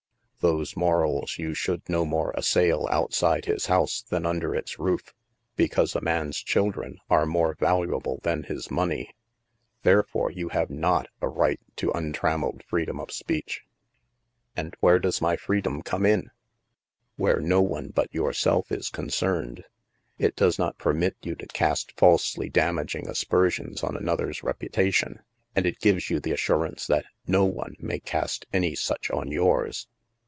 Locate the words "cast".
21.49-21.91, 27.99-28.47